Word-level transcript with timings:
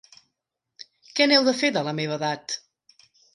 Què 1.19 1.27
n'heu 1.27 1.45
de 1.49 1.53
fer, 1.59 1.71
de 1.77 1.85
la 1.89 1.93
meva 2.01 2.17
edat? 2.17 2.57